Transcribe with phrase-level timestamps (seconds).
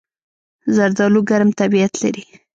[0.75, 2.23] زردالو ګرم طبیعت لري.